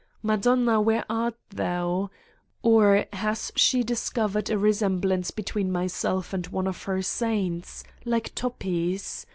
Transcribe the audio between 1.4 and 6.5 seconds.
Thou? Or, has she discovered a re semblance between myself and